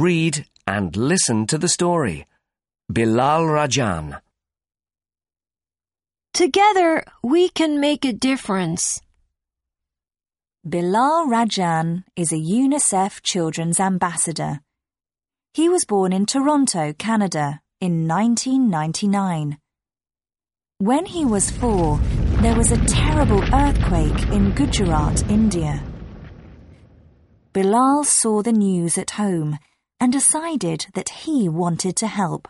[0.00, 2.26] read and listen to the story.
[2.92, 4.20] Bilaal Rajan.
[6.34, 9.00] Together, we can make a difference.
[10.68, 14.60] Bilaal Rajan is a UNICEF Children's Ambassador.
[15.54, 19.56] He was born in Toronto, Canada in 1999.
[20.78, 21.98] When he was four,
[22.42, 25.82] there was a terrible earthquake in Gujarat, India.
[27.54, 29.58] Bilaal saw the news at home
[30.00, 32.46] and decided that he wanted to help.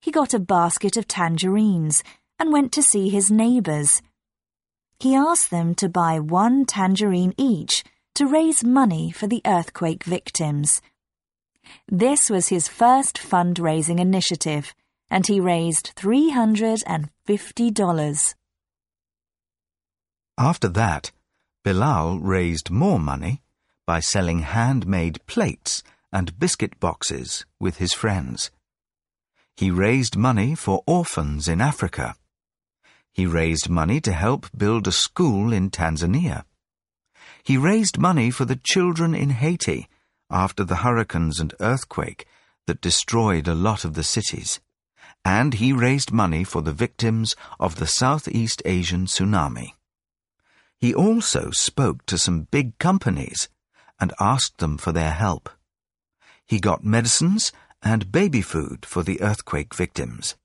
[0.00, 2.02] He got a basket of tangerines
[2.38, 4.02] and went to see his neighbours.
[4.98, 10.80] He asked them to buy one tangerine each to raise money for the earthquake victims.
[11.88, 14.74] This was his first fundraising initiative,
[15.10, 18.34] and he raised $350.
[20.36, 21.12] After that,
[21.64, 23.40] Bilaal raised more money
[23.86, 25.82] by selling handmade plates
[26.14, 28.52] and biscuit boxes with his friends.
[29.56, 32.14] He raised money for orphans in Africa.
[33.12, 36.44] He raised money to help build a school in Tanzania.
[37.42, 39.88] He raised money for the children in Haiti
[40.30, 42.26] after the hurricanes and earthquake
[42.66, 44.60] that destroyed a lot of the cities.
[45.24, 49.72] And he raised money for the victims of the Southeast Asian tsunami.
[50.78, 53.48] He also spoke to some big companies
[54.00, 55.50] and asked them for their help.
[56.46, 60.36] He got medicines and baby food for the earthquake victims.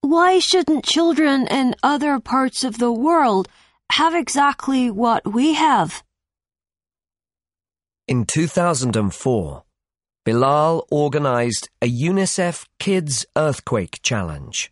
[0.00, 3.48] Why shouldn't children in other parts of the world
[3.92, 6.02] have exactly what we have?
[8.06, 9.64] In 2004,
[10.24, 14.70] Bilaal organized a UNICEF Kids Earthquake Challenge.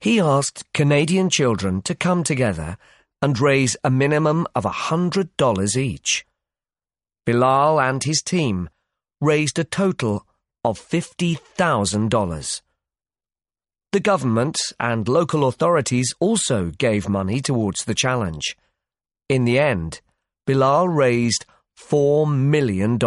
[0.00, 2.76] He asked Canadian children to come together
[3.20, 6.24] and raise a minimum of $100 each.
[7.24, 8.68] Bilaal and his team
[9.20, 10.26] raised a total
[10.64, 12.62] of $50,000.
[13.92, 18.56] The government and local authorities also gave money towards the challenge.
[19.28, 20.00] In the end,
[20.48, 21.44] Bilaal raised
[21.78, 22.98] $4 million.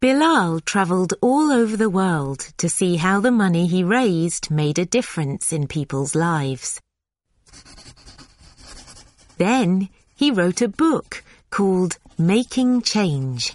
[0.00, 4.84] Bilaal travelled all over the world to see how the money he raised made a
[4.84, 6.80] difference in people's lives.
[9.38, 11.22] Then he wrote a book
[11.54, 13.54] called Making Change.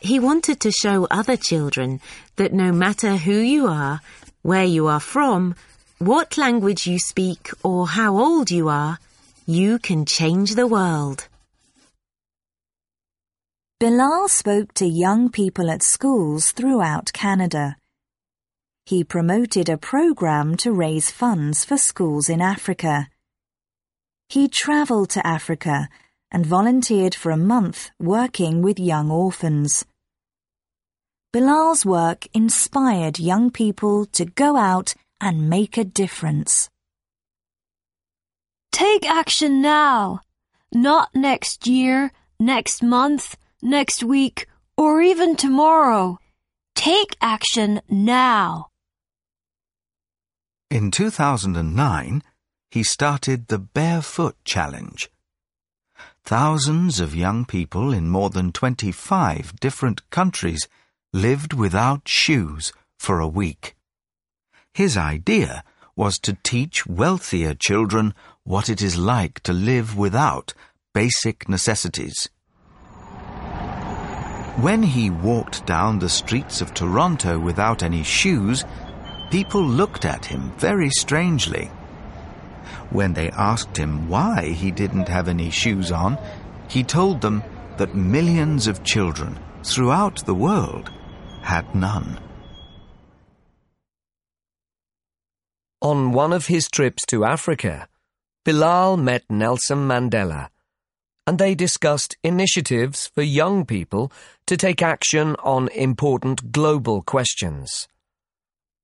[0.00, 2.00] He wanted to show other children
[2.36, 4.00] that no matter who you are,
[4.40, 5.54] where you are from,
[5.98, 8.98] what language you speak, or how old you are,
[9.44, 11.28] you can change the world.
[13.78, 17.76] Bilaal spoke to young people at schools throughout Canada.
[18.86, 23.08] He promoted a program to raise funds for schools in Africa.
[24.30, 25.90] He travelled to Africa
[26.32, 29.84] and volunteered for a month working with young orphans.
[31.32, 36.68] Bilaal's work inspired young people to go out and make a difference.
[38.72, 40.20] Take action now,
[40.72, 42.10] not next year,
[42.40, 46.18] next month, next week, or even tomorrow.
[46.74, 48.68] Take action now.
[50.70, 52.22] In 2009,
[52.70, 55.11] he started the Barefoot Challenge.
[56.32, 60.66] Thousands of young people in more than 25 different countries
[61.12, 63.76] lived without shoes for a week.
[64.72, 65.62] His idea
[65.94, 70.54] was to teach wealthier children what it is like to live without
[70.94, 72.30] basic necessities.
[74.56, 78.64] When he walked down the streets of Toronto without any shoes,
[79.30, 81.70] people looked at him very strangely.
[82.90, 86.18] When they asked him why he didn't have any shoes on,
[86.68, 87.42] he told them
[87.76, 90.90] that millions of children throughout the world
[91.42, 92.18] had none.
[95.80, 97.88] On one of his trips to Africa,
[98.44, 100.48] Bilaal met Nelson Mandela
[101.26, 104.10] and they discussed initiatives for young people
[104.46, 107.86] to take action on important global questions.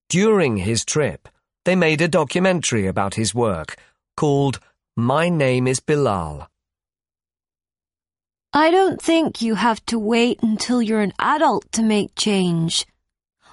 [0.08, 1.28] During his trip,
[1.64, 3.76] they made a documentary about his work
[4.16, 4.60] called
[4.96, 6.46] My Name is Bilaal.
[8.52, 12.86] I don't think you have to wait until you're an adult to make change.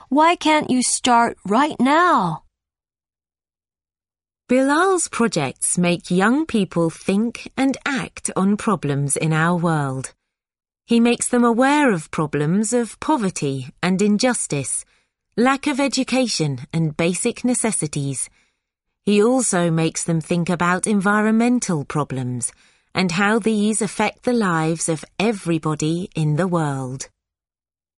[0.09, 2.43] Why can't you start right now?
[4.47, 10.13] Bilaal's projects make young people think and act on problems in our world.
[10.85, 14.85] He makes them aware of problems of poverty and injustice,
[15.37, 18.29] lack of education and basic necessities.
[19.03, 22.53] He also makes them think about environmental problems
[22.93, 27.09] and how these affect the lives of everybody in the world.